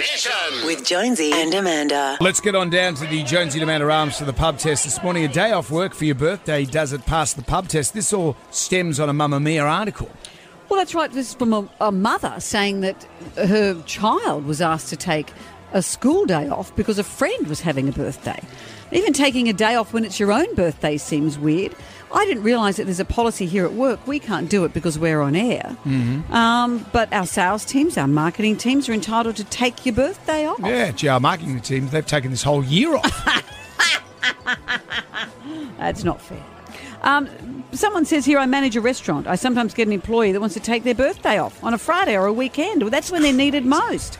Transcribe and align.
Nation. 0.00 0.64
with 0.64 0.82
Jonesy 0.82 1.30
and 1.30 1.52
Amanda. 1.52 2.16
Let's 2.22 2.40
get 2.40 2.54
on 2.54 2.70
down 2.70 2.94
to 2.94 3.06
the 3.06 3.22
Jonesy 3.22 3.58
and 3.58 3.64
Amanda 3.64 3.90
Arms 3.90 4.18
for 4.18 4.24
the 4.24 4.32
pub 4.32 4.56
test 4.58 4.84
this 4.84 5.02
morning. 5.02 5.24
A 5.24 5.28
day 5.28 5.52
off 5.52 5.70
work 5.70 5.92
for 5.92 6.06
your 6.06 6.14
birthday. 6.14 6.64
Does 6.64 6.94
it 6.94 7.04
pass 7.04 7.34
the 7.34 7.42
pub 7.42 7.68
test? 7.68 7.92
This 7.92 8.10
all 8.14 8.34
stems 8.50 8.98
on 8.98 9.10
a 9.10 9.12
Mamamia 9.12 9.62
article. 9.62 10.08
Well, 10.70 10.78
that's 10.80 10.94
right. 10.94 11.12
This 11.12 11.28
is 11.28 11.34
from 11.34 11.52
a, 11.52 11.68
a 11.82 11.92
mother 11.92 12.34
saying 12.38 12.80
that 12.80 13.06
her 13.36 13.82
child 13.82 14.46
was 14.46 14.62
asked 14.62 14.88
to 14.88 14.96
take 14.96 15.32
a 15.74 15.82
school 15.82 16.24
day 16.24 16.48
off 16.48 16.74
because 16.76 16.98
a 16.98 17.04
friend 17.04 17.46
was 17.46 17.60
having 17.60 17.86
a 17.86 17.92
birthday. 17.92 18.40
Even 18.92 19.12
taking 19.12 19.50
a 19.50 19.52
day 19.52 19.74
off 19.74 19.92
when 19.92 20.04
it's 20.04 20.18
your 20.18 20.32
own 20.32 20.54
birthday 20.54 20.96
seems 20.96 21.38
weird. 21.38 21.74
I 22.12 22.24
didn't 22.26 22.42
realise 22.42 22.76
that 22.76 22.84
there's 22.84 23.00
a 23.00 23.04
policy 23.04 23.46
here 23.46 23.64
at 23.64 23.72
work. 23.72 24.04
We 24.06 24.18
can't 24.18 24.48
do 24.50 24.64
it 24.64 24.72
because 24.72 24.98
we're 24.98 25.20
on 25.20 25.36
air. 25.36 25.76
Um, 26.30 26.86
but 26.92 27.12
our 27.12 27.26
sales 27.26 27.64
teams, 27.64 27.96
our 27.96 28.08
marketing 28.08 28.56
teams 28.56 28.88
are 28.88 28.92
entitled 28.92 29.36
to 29.36 29.44
take 29.44 29.86
your 29.86 29.94
birthday 29.94 30.46
off. 30.46 30.58
Yeah, 30.60 31.12
our 31.12 31.20
marketing 31.20 31.60
teams, 31.60 31.92
they've 31.92 32.04
taken 32.04 32.30
this 32.30 32.42
whole 32.42 32.64
year 32.64 32.96
off. 32.96 33.44
That's 35.78 36.04
not 36.04 36.20
fair. 36.20 36.42
Um, 37.02 37.64
someone 37.72 38.04
says 38.04 38.24
here, 38.26 38.38
I 38.38 38.46
manage 38.46 38.76
a 38.76 38.80
restaurant. 38.80 39.26
I 39.26 39.36
sometimes 39.36 39.72
get 39.74 39.86
an 39.86 39.92
employee 39.92 40.32
that 40.32 40.40
wants 40.40 40.54
to 40.54 40.60
take 40.60 40.84
their 40.84 40.94
birthday 40.94 41.38
off 41.38 41.62
on 41.64 41.72
a 41.72 41.78
Friday 41.78 42.16
or 42.16 42.26
a 42.26 42.32
weekend. 42.32 42.82
Well, 42.82 42.90
that's 42.90 43.10
when 43.10 43.22
they're 43.22 43.32
needed 43.32 43.64
most. 43.64 44.18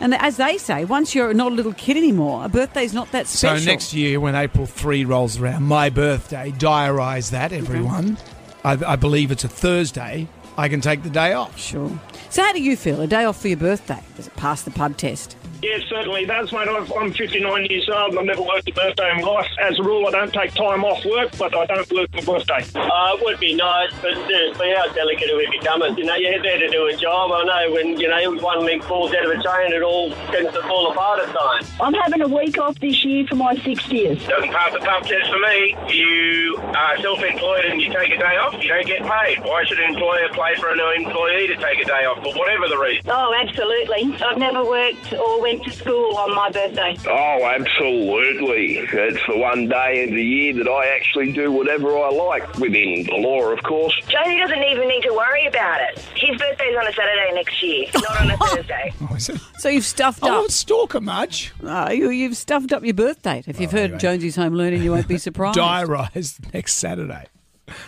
And 0.00 0.14
as 0.14 0.38
they 0.38 0.56
say, 0.58 0.84
once 0.84 1.14
you're 1.14 1.34
not 1.34 1.52
a 1.52 1.54
little 1.54 1.74
kid 1.74 1.96
anymore, 1.96 2.44
a 2.44 2.48
birthday's 2.48 2.94
not 2.94 3.12
that 3.12 3.26
special. 3.26 3.58
so 3.58 3.64
next 3.70 3.92
year, 3.92 4.18
when 4.18 4.34
April 4.34 4.66
3 4.66 5.04
rolls 5.04 5.38
around, 5.38 5.64
my 5.64 5.90
birthday, 5.90 6.52
diarise 6.52 7.30
that, 7.30 7.52
everyone. 7.52 8.16
I, 8.64 8.78
I 8.86 8.96
believe 8.96 9.30
it's 9.30 9.44
a 9.44 9.48
Thursday. 9.48 10.26
I 10.56 10.68
can 10.68 10.80
take 10.80 11.02
the 11.02 11.10
day 11.10 11.32
off. 11.32 11.58
Sure. 11.58 11.90
So 12.30 12.42
how 12.42 12.52
do 12.52 12.62
you 12.62 12.76
feel? 12.76 13.00
A 13.00 13.06
day 13.06 13.24
off 13.24 13.40
for 13.40 13.48
your 13.48 13.56
birthday? 13.56 14.02
Does 14.16 14.26
it 14.26 14.36
pass 14.36 14.62
the 14.62 14.70
pub 14.70 14.96
test? 14.96 15.36
Yeah, 15.62 15.78
certainly 15.88 16.24
does, 16.24 16.52
mate. 16.52 16.68
I've, 16.68 16.90
I'm 16.92 17.12
59 17.12 17.66
years 17.66 17.88
old 17.90 18.12
and 18.12 18.18
I've 18.18 18.24
never 18.24 18.42
worked 18.42 18.68
a 18.68 18.72
birthday 18.72 19.10
in 19.10 19.20
my 19.20 19.28
life. 19.28 19.46
As 19.60 19.78
a 19.78 19.82
rule, 19.82 20.06
I 20.06 20.10
don't 20.10 20.32
take 20.32 20.54
time 20.54 20.84
off 20.84 21.04
work, 21.04 21.36
but 21.36 21.54
I 21.54 21.66
don't 21.66 21.90
work 21.92 22.08
my 22.14 22.22
birthday. 22.22 22.64
Uh, 22.74 23.16
it 23.16 23.22
would 23.22 23.38
be 23.38 23.54
nice, 23.54 23.92
but 24.00 24.14
seriously, 24.26 24.72
how 24.74 24.88
delicate 24.92 25.30
are 25.30 25.36
we 25.36 25.48
becoming? 25.58 25.98
You 25.98 26.04
know, 26.04 26.14
you're 26.14 26.42
there 26.42 26.58
to 26.58 26.68
do 26.68 26.86
a 26.86 26.96
job. 26.96 27.32
I 27.32 27.44
know 27.44 27.74
when, 27.74 28.00
you 28.00 28.08
know, 28.08 28.36
one 28.40 28.64
link 28.64 28.84
falls 28.84 29.12
out 29.12 29.24
of 29.26 29.38
a 29.38 29.42
chain, 29.42 29.72
it 29.72 29.82
all 29.82 30.10
tends 30.32 30.52
to 30.52 30.62
fall 30.62 30.90
apart 30.92 31.20
at 31.28 31.34
times. 31.36 31.70
I'm 31.78 31.92
having 31.92 32.22
a 32.22 32.28
week 32.28 32.56
off 32.58 32.78
this 32.80 33.04
year 33.04 33.26
for 33.26 33.36
my 33.36 33.54
60th. 33.56 34.26
Doesn't 34.28 34.52
pass 34.52 34.72
the 34.72 34.80
pub 34.80 35.04
test 35.04 35.30
for 35.30 35.38
me. 35.40 35.76
You 35.92 36.56
are 36.56 36.96
self-employed 37.00 37.66
and 37.66 37.82
you 37.82 37.92
take 37.92 38.10
a 38.12 38.18
day 38.18 38.36
off, 38.40 38.54
you 38.62 38.68
don't 38.68 38.86
get 38.86 39.02
paid. 39.02 39.44
Why 39.44 39.64
should 39.64 39.78
an 39.78 39.90
employer 39.92 40.28
pay 40.30 40.54
for 40.58 40.70
an 40.70 40.80
employee 41.04 41.48
to 41.48 41.56
take 41.56 41.80
a 41.80 41.84
day 41.84 42.06
off, 42.06 42.22
for 42.22 42.32
whatever 42.32 42.66
the 42.68 42.78
reason? 42.78 43.10
Oh, 43.10 43.34
absolutely. 43.36 44.16
I've 44.24 44.38
never 44.38 44.64
worked 44.64 45.12
or 45.12 45.49
went 45.52 45.64
to 45.64 45.70
school 45.72 46.16
on 46.16 46.34
my 46.34 46.50
birthday. 46.50 46.96
Oh, 47.06 47.44
absolutely. 47.44 48.78
It's 48.78 49.20
the 49.26 49.36
one 49.38 49.68
day 49.68 50.04
in 50.04 50.14
the 50.14 50.22
year 50.24 50.54
that 50.54 50.68
I 50.68 50.86
actually 50.94 51.32
do 51.32 51.50
whatever 51.52 51.96
I 51.98 52.10
like, 52.10 52.54
within 52.58 53.04
the 53.04 53.16
law, 53.16 53.42
of 53.50 53.62
course. 53.62 53.94
Jonesy 54.08 54.38
doesn't 54.38 54.62
even 54.62 54.88
need 54.88 55.02
to 55.02 55.12
worry 55.12 55.46
about 55.46 55.80
it. 55.82 55.98
His 56.16 56.38
birthday's 56.38 56.76
on 56.76 56.86
a 56.86 56.92
Saturday 56.92 57.32
next 57.34 57.62
year, 57.62 57.86
not 57.94 58.20
on 58.20 58.30
a 58.30 58.36
Thursday. 58.46 58.92
Oh, 59.10 59.14
is 59.14 59.28
it? 59.28 59.40
So 59.58 59.68
you've 59.68 59.84
stuffed 59.84 60.20
Oh, 60.22 60.40
up. 60.40 60.44
it's 60.46 60.54
Stalker 60.54 61.00
Mudge. 61.00 61.52
Uh, 61.64 61.90
you, 61.92 62.10
you've 62.10 62.36
stuffed 62.36 62.72
up 62.72 62.84
your 62.84 62.94
birthday. 62.94 63.42
If 63.46 63.60
you've 63.60 63.72
heard 63.72 63.84
anyway. 63.84 63.98
Jonesy's 63.98 64.36
Home 64.36 64.54
Learning, 64.54 64.82
you 64.82 64.92
won't 64.92 65.08
be 65.08 65.18
surprised. 65.28 65.58
Diarise 65.58 66.38
next 66.54 66.74
Saturday. 66.74 67.26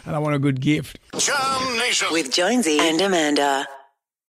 And 0.06 0.14
I 0.14 0.18
want 0.20 0.34
a 0.34 0.38
good 0.38 0.60
gift. 0.60 0.98
Nation. 1.14 2.08
With 2.12 2.32
Jonesy 2.32 2.78
and 2.80 3.00
Amanda. 3.00 3.66